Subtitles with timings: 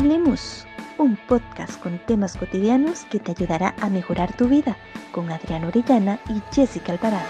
[0.00, 0.66] Hablemos,
[0.96, 4.78] un podcast con temas cotidianos que te ayudará a mejorar tu vida
[5.12, 7.26] con Adriana Orellana y Jessica Alvarado.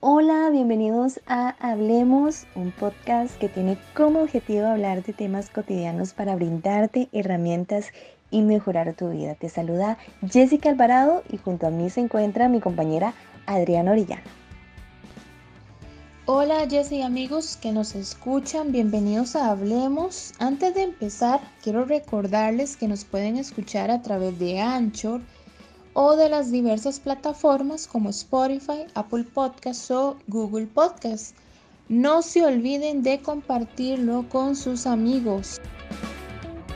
[0.00, 6.34] Hola, bienvenidos a Hablemos, un podcast que tiene como objetivo hablar de temas cotidianos para
[6.34, 7.92] brindarte herramientas
[8.30, 9.34] y mejorar tu vida.
[9.34, 13.12] Te saluda Jessica Alvarado y junto a mí se encuentra mi compañera
[13.44, 14.22] Adriana Orellana.
[16.34, 20.32] Hola Jessy y amigos que nos escuchan, bienvenidos a Hablemos.
[20.38, 25.20] Antes de empezar, quiero recordarles que nos pueden escuchar a través de Anchor
[25.92, 31.34] o de las diversas plataformas como Spotify, Apple Podcasts o Google Podcasts.
[31.90, 35.60] No se olviden de compartirlo con sus amigos.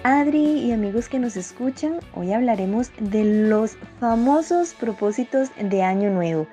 [0.02, 6.46] Adri y amigos que nos escuchan, hoy hablaremos de los famosos propósitos de Año Nuevo.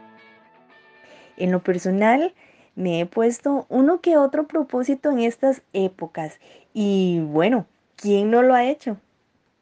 [1.36, 2.34] En lo personal,
[2.76, 6.40] me he puesto uno que otro propósito en estas épocas
[6.74, 8.98] y bueno, ¿quién no lo ha hecho?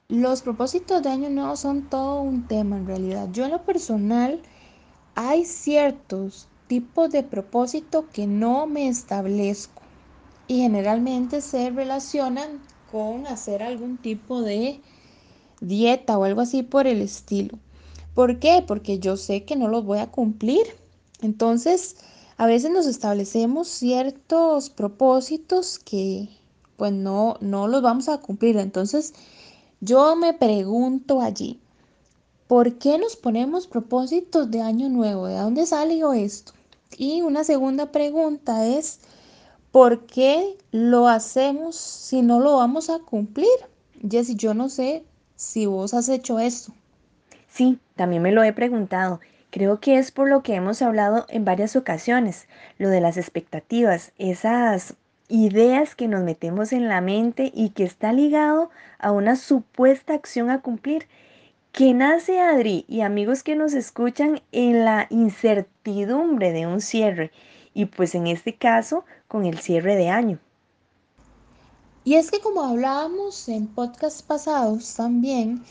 [0.07, 3.29] Los propósitos de año nuevo son todo un tema en realidad.
[3.31, 4.41] Yo en lo personal
[5.15, 9.81] hay ciertos tipos de propósito que no me establezco
[10.47, 12.59] y generalmente se relacionan
[12.91, 14.81] con hacer algún tipo de
[15.61, 17.57] dieta o algo así por el estilo.
[18.13, 18.63] ¿Por qué?
[18.67, 20.65] Porque yo sé que no los voy a cumplir.
[21.21, 21.95] Entonces,
[22.41, 26.27] a veces nos establecemos ciertos propósitos que
[26.75, 28.57] pues no, no los vamos a cumplir.
[28.57, 29.13] Entonces
[29.79, 31.59] yo me pregunto allí,
[32.47, 35.27] ¿por qué nos ponemos propósitos de año nuevo?
[35.27, 36.53] ¿De dónde salió esto?
[36.97, 39.01] Y una segunda pregunta es,
[39.71, 43.49] ¿por qué lo hacemos si no lo vamos a cumplir?
[44.09, 46.73] Jessy, yo no sé si vos has hecho esto.
[47.53, 49.19] Sí, también me lo he preguntado.
[49.51, 54.13] Creo que es por lo que hemos hablado en varias ocasiones, lo de las expectativas,
[54.17, 54.95] esas
[55.27, 60.49] ideas que nos metemos en la mente y que está ligado a una supuesta acción
[60.49, 61.07] a cumplir,
[61.73, 67.31] que nace Adri y amigos que nos escuchan en la incertidumbre de un cierre
[67.73, 70.39] y pues en este caso con el cierre de año.
[72.03, 75.63] Y es que como hablábamos en podcasts pasados también,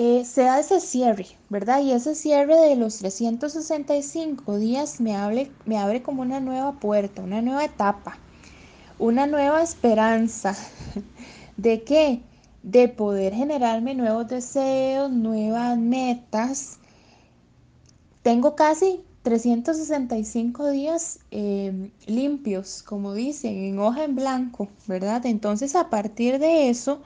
[0.00, 1.82] eh, se da ese cierre, ¿verdad?
[1.82, 5.16] Y ese cierre de los 365 días me,
[5.66, 8.16] me abre como una nueva puerta, una nueva etapa,
[9.00, 10.56] una nueva esperanza.
[11.56, 12.22] ¿De qué?
[12.62, 16.78] De poder generarme nuevos deseos, nuevas metas.
[18.22, 25.26] Tengo casi 365 días eh, limpios, como dicen, en hoja en blanco, ¿verdad?
[25.26, 27.00] Entonces a partir de eso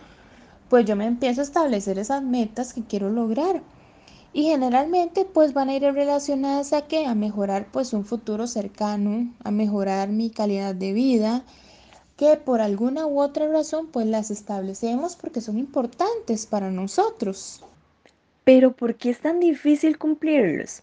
[0.73, 3.61] pues yo me empiezo a establecer esas metas que quiero lograr.
[4.33, 7.05] Y generalmente pues van a ir relacionadas a qué?
[7.05, 11.43] A mejorar pues un futuro cercano, a mejorar mi calidad de vida,
[12.17, 17.63] que por alguna u otra razón pues las establecemos porque son importantes para nosotros.
[18.43, 20.81] Pero ¿por qué es tan difícil cumplirlos?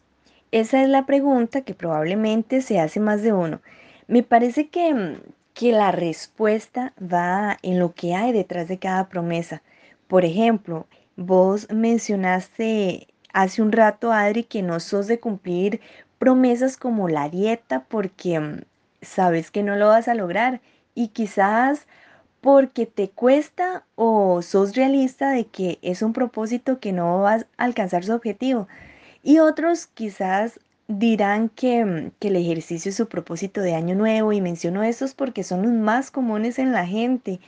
[0.51, 3.59] Esa es la pregunta que probablemente se hace más de uno.
[4.07, 5.17] Me parece que,
[5.55, 9.63] que la respuesta va en lo que hay detrás de cada promesa.
[10.09, 10.87] Por ejemplo,
[11.17, 15.81] vos mencionaste hace un rato, Adri, que no sos de cumplir
[16.17, 18.61] promesas como la dieta porque mm,
[19.03, 20.61] sabes que no lo vas a lograr
[20.95, 21.85] y quizás
[22.41, 27.65] porque te cuesta o sos realista de que es un propósito que no vas a
[27.65, 28.67] alcanzar su objetivo.
[29.21, 34.33] Y otros quizás dirán que, mm, que, el ejercicio es su propósito de año nuevo
[34.33, 37.39] y menciono estos porque son los más comunes en la gente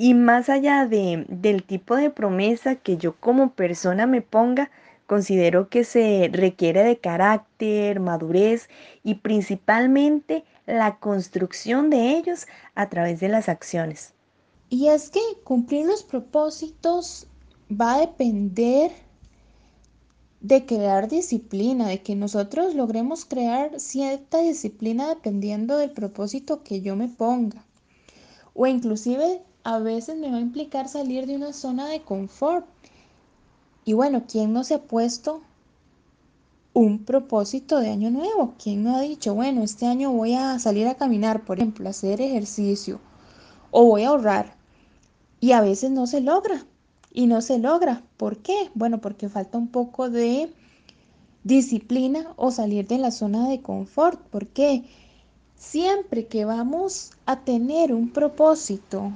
[0.00, 4.70] y más allá de, del tipo de promesa que yo como persona me ponga,
[5.06, 8.68] considero que se requiere de carácter, madurez
[9.02, 14.14] y principalmente la construcción de ellos a través de las acciones.
[14.70, 17.26] Y es que cumplir los propósitos
[17.68, 18.92] va a depender
[20.40, 26.94] de crear disciplina, de que nosotros logremos crear cierta disciplina dependiendo del propósito que yo
[26.94, 27.64] me ponga.
[28.54, 32.64] O inclusive a veces me va a implicar salir de una zona de confort.
[33.84, 35.42] Y bueno, ¿quién no se ha puesto
[36.72, 38.54] un propósito de año nuevo?
[38.56, 42.22] ¿Quién no ha dicho, bueno, este año voy a salir a caminar, por ejemplo, hacer
[42.22, 42.98] ejercicio
[43.70, 44.56] o voy a ahorrar?
[45.38, 46.64] Y a veces no se logra.
[47.12, 48.02] Y no se logra.
[48.16, 48.70] ¿Por qué?
[48.72, 50.50] Bueno, porque falta un poco de
[51.44, 54.18] disciplina o salir de la zona de confort.
[54.18, 54.84] ¿Por qué?
[55.56, 59.12] Siempre que vamos a tener un propósito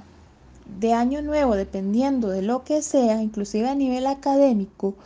[0.82, 4.96] de año nuevo, dependiendo de lo que sea, inclusive a nivel académico,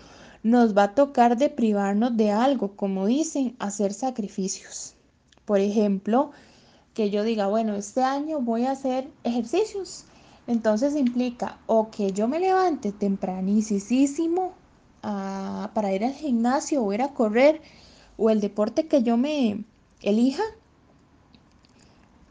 [0.42, 4.94] nos va a tocar de privarnos de algo, como dicen, hacer sacrificios.
[5.44, 6.32] Por ejemplo,
[6.94, 10.06] que yo diga, bueno, este año voy a hacer ejercicios.
[10.46, 14.54] Entonces implica o que yo me levante tempranísimo
[15.02, 17.60] ah, para ir al gimnasio o ir a correr
[18.16, 19.64] o el deporte que yo me
[20.00, 20.42] elija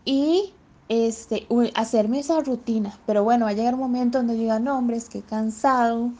[0.03, 0.53] y
[0.89, 2.97] este, hacerme esa rutina.
[3.05, 6.11] Pero bueno, va a llegar un momento donde diga, no, hombre, es que cansado.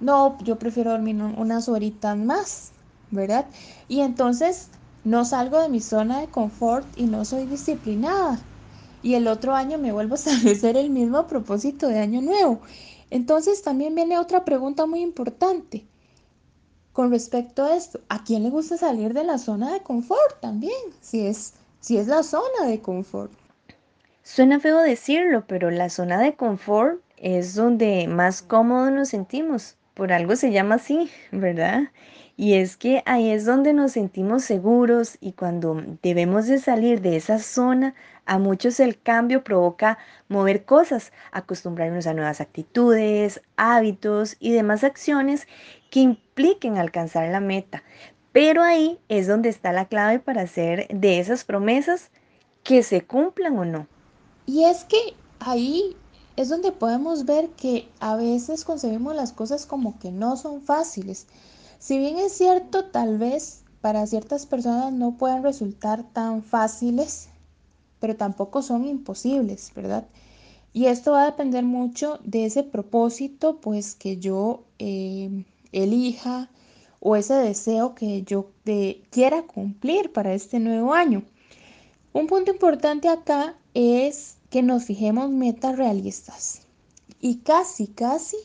[0.00, 2.72] No, yo prefiero dormir unas horitas más,
[3.10, 3.46] ¿verdad?
[3.88, 4.68] Y entonces
[5.04, 8.40] no salgo de mi zona de confort y no soy disciplinada.
[9.02, 12.60] Y el otro año me vuelvo a establecer el mismo propósito de año nuevo.
[13.10, 15.86] Entonces también viene otra pregunta muy importante
[16.92, 18.00] con respecto a esto.
[18.08, 20.72] ¿A quién le gusta salir de la zona de confort también?
[21.00, 23.43] Si es, si es la zona de confort.
[24.26, 29.76] Suena feo decirlo, pero la zona de confort es donde más cómodo nos sentimos.
[29.92, 31.90] Por algo se llama así, ¿verdad?
[32.34, 37.16] Y es que ahí es donde nos sentimos seguros y cuando debemos de salir de
[37.16, 37.94] esa zona,
[38.24, 39.98] a muchos el cambio provoca
[40.28, 45.46] mover cosas, acostumbrarnos a nuevas actitudes, hábitos y demás acciones
[45.90, 47.82] que impliquen alcanzar la meta.
[48.32, 52.10] Pero ahí es donde está la clave para hacer de esas promesas
[52.62, 53.86] que se cumplan o no.
[54.46, 54.98] Y es que
[55.40, 55.96] ahí
[56.36, 61.26] es donde podemos ver que a veces concebimos las cosas como que no son fáciles.
[61.78, 67.28] Si bien es cierto, tal vez para ciertas personas no puedan resultar tan fáciles,
[68.00, 70.06] pero tampoco son imposibles, ¿verdad?
[70.72, 76.50] Y esto va a depender mucho de ese propósito, pues que yo eh, elija
[76.98, 78.50] o ese deseo que yo
[79.10, 81.22] quiera cumplir para este nuevo año.
[82.12, 86.62] Un punto importante acá es que nos fijemos metas realistas
[87.20, 88.36] y casi, casi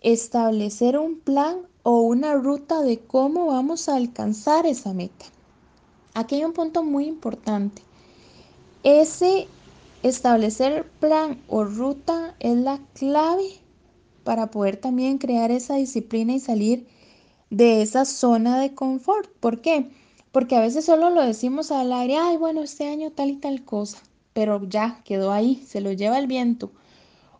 [0.00, 5.26] establecer un plan o una ruta de cómo vamos a alcanzar esa meta.
[6.14, 7.82] Aquí hay un punto muy importante.
[8.82, 9.48] Ese
[10.02, 13.60] establecer plan o ruta es la clave
[14.24, 16.86] para poder también crear esa disciplina y salir
[17.50, 19.28] de esa zona de confort.
[19.40, 19.90] ¿Por qué?
[20.32, 23.64] Porque a veces solo lo decimos al aire, ay, bueno, este año tal y tal
[23.64, 23.98] cosa,
[24.40, 26.72] pero ya quedó ahí, se lo lleva el viento.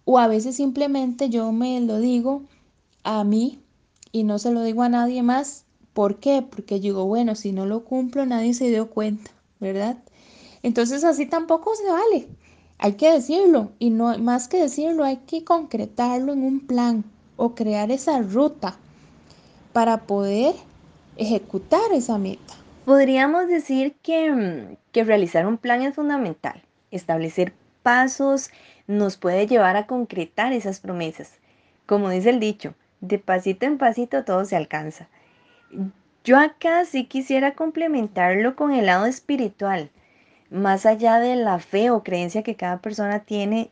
[0.04, 2.42] O a veces simplemente yo me lo digo
[3.04, 3.58] a mí
[4.12, 5.64] y no se lo digo a nadie más.
[5.94, 6.42] ¿Por qué?
[6.42, 9.30] Porque digo, bueno, si no lo cumplo, nadie se dio cuenta,
[9.60, 9.96] ¿verdad?
[10.62, 12.28] Entonces así tampoco se vale.
[12.76, 17.04] Hay que decirlo y no más que decirlo, hay que concretarlo en un plan
[17.38, 18.76] o crear esa ruta
[19.72, 20.54] para poder
[21.16, 22.56] ejecutar esa meta.
[22.84, 26.62] Podríamos decir que, que realizar un plan es fundamental.
[26.90, 27.52] Establecer
[27.82, 28.50] pasos
[28.86, 31.38] nos puede llevar a concretar esas promesas.
[31.86, 35.08] Como dice el dicho, de pasito en pasito todo se alcanza.
[36.24, 39.90] Yo acá sí quisiera complementarlo con el lado espiritual.
[40.50, 43.70] Más allá de la fe o creencia que cada persona tiene,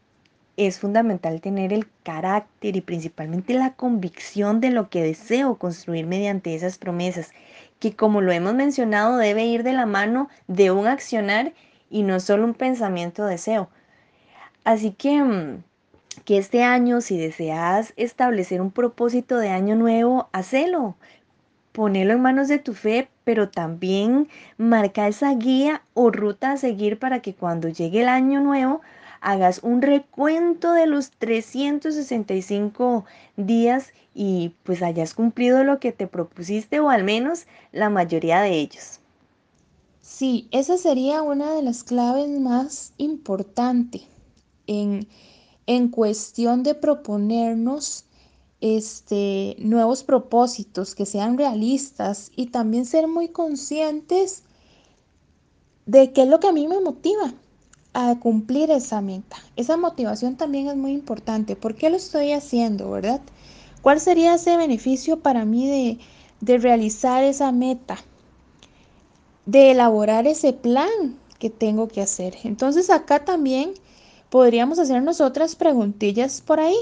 [0.56, 6.54] es fundamental tener el carácter y principalmente la convicción de lo que deseo construir mediante
[6.54, 7.30] esas promesas,
[7.78, 11.52] que como lo hemos mencionado debe ir de la mano de un accionar
[11.90, 13.68] y no solo un pensamiento deseo.
[14.64, 15.62] Así que mm,
[16.24, 20.96] que este año, si deseas establecer un propósito de año nuevo, hacelo.
[21.72, 26.98] Ponelo en manos de tu fe, pero también marca esa guía o ruta a seguir
[26.98, 28.80] para que cuando llegue el año nuevo
[29.20, 33.04] hagas un recuento de los 365
[33.36, 38.50] días y pues hayas cumplido lo que te propusiste o al menos la mayoría de
[38.52, 38.97] ellos.
[40.10, 44.02] Sí, esa sería una de las claves más importantes
[44.66, 45.06] en
[45.66, 48.06] en cuestión de proponernos
[48.62, 54.44] este, nuevos propósitos que sean realistas y también ser muy conscientes
[55.84, 57.34] de qué es lo que a mí me motiva
[57.92, 59.36] a cumplir esa meta.
[59.56, 61.54] Esa motivación también es muy importante.
[61.54, 63.20] ¿Por qué lo estoy haciendo, verdad?
[63.82, 65.98] ¿Cuál sería ese beneficio para mí de,
[66.40, 67.98] de realizar esa meta?
[69.48, 72.36] De elaborar ese plan que tengo que hacer.
[72.44, 73.72] Entonces acá también
[74.28, 76.76] podríamos hacernos otras preguntillas por ahí,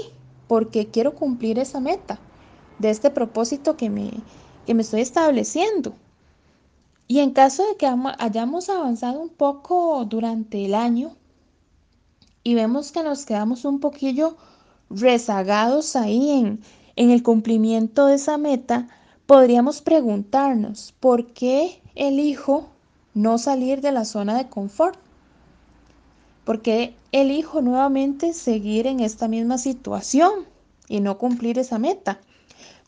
[0.49, 2.19] porque quiero cumplir esa meta
[2.79, 4.11] de este propósito que me,
[4.65, 5.93] que me estoy estableciendo.
[7.07, 11.15] Y en caso de que hayamos avanzado un poco durante el año
[12.43, 14.35] y vemos que nos quedamos un poquillo
[14.89, 16.59] rezagados ahí en,
[16.97, 18.89] en el cumplimiento de esa meta,
[19.25, 22.69] podríamos preguntarnos, ¿por qué elijo
[23.13, 24.97] no salir de la zona de confort?
[26.45, 30.45] ¿Por qué elijo nuevamente seguir en esta misma situación
[30.87, 32.19] y no cumplir esa meta?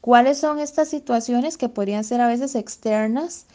[0.01, 3.45] ¿Cuáles son estas situaciones que podrían ser a veces externas?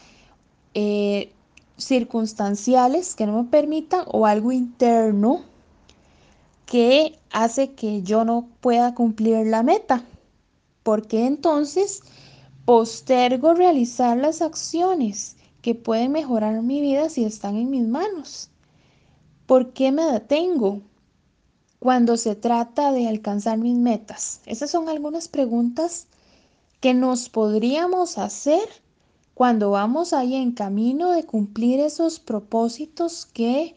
[0.73, 1.31] Eh,
[1.77, 5.43] circunstanciales que no me permitan o algo interno
[6.65, 10.03] que hace que yo no pueda cumplir la meta.
[10.83, 12.01] Porque entonces
[12.65, 15.34] postergo realizar las acciones
[15.65, 18.51] que pueden mejorar mi vida si están en mis manos.
[19.47, 20.83] ¿Por qué me detengo
[21.79, 24.41] cuando se trata de alcanzar mis metas?
[24.45, 26.05] Esas son algunas preguntas
[26.81, 28.61] que nos podríamos hacer
[29.33, 33.73] cuando vamos ahí en camino de cumplir esos propósitos que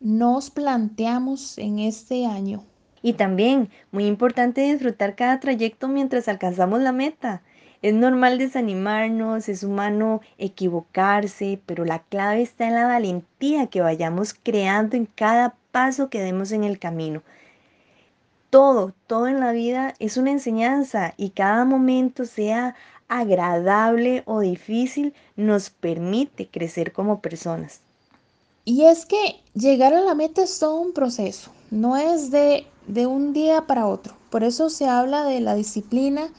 [0.00, 2.64] nos planteamos en este año.
[3.02, 7.44] Y también, muy importante disfrutar cada trayecto mientras alcanzamos la meta.
[7.84, 14.32] Es normal desanimarnos, es humano equivocarse, pero la clave está en la valentía que vayamos
[14.32, 17.22] creando en cada paso que demos en el camino.
[18.48, 22.74] Todo, todo en la vida es una enseñanza y cada momento, sea
[23.08, 27.82] agradable o difícil, nos permite crecer como personas.
[28.64, 33.06] Y es que llegar a la meta es todo un proceso, no es de, de
[33.06, 34.14] un día para otro.
[34.30, 36.30] Por eso se habla de la disciplina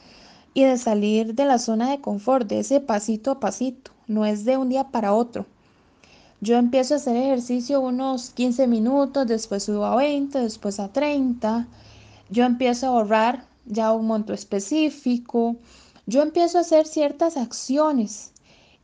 [0.56, 4.46] y de salir de la zona de confort, de ese pasito a pasito, no es
[4.46, 5.44] de un día para otro.
[6.40, 11.68] Yo empiezo a hacer ejercicio unos 15 minutos, después subo a 20, después a 30.
[12.30, 15.56] Yo empiezo a ahorrar ya un monto específico.
[16.06, 18.32] Yo empiezo a hacer ciertas acciones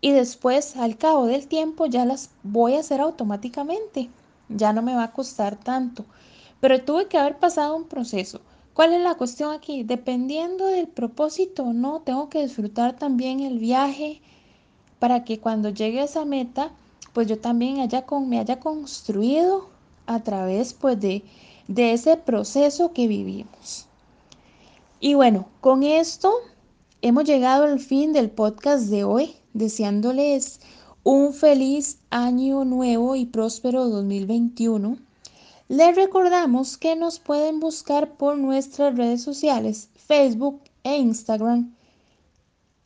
[0.03, 4.11] y después al cabo del tiempo ya las voy a hacer automáticamente.
[4.51, 6.05] Ya no me va a costar tanto.
[6.61, 8.43] Pero tuve que haber pasado un proceso.
[8.75, 9.83] ¿Cuál es la cuestión aquí?
[9.83, 14.23] Dependiendo del propósito no, tengo que disfrutar también el viaje
[14.99, 16.73] para que cuando llegue a esa meta,
[17.13, 19.69] pues yo también haya con, me haya construido
[20.07, 21.23] a través pues de,
[21.69, 23.87] de ese proceso que vivimos.
[25.01, 26.33] Y bueno, con esto
[27.03, 30.61] hemos llegado al fin del podcast de hoy deseándoles
[31.05, 34.97] un feliz año nuevo y próspero 2021.
[35.73, 41.75] Les recordamos que nos pueden buscar por nuestras redes sociales, Facebook e Instagram,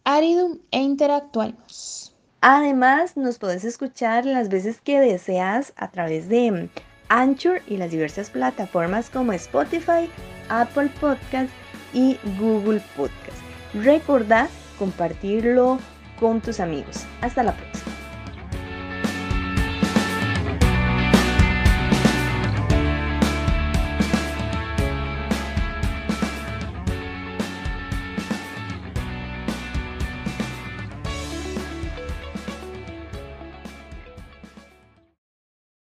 [0.05, 2.15] Aridum e interactuamos.
[2.43, 6.71] Además, nos puedes escuchar las veces que deseas a través de
[7.09, 10.09] Anchor y las diversas plataformas como Spotify,
[10.49, 11.51] Apple Podcast
[11.93, 13.39] y Google Podcast.
[13.75, 15.81] Recordad compartirlo
[16.21, 17.05] con tus amigos.
[17.21, 17.66] Hasta la próxima.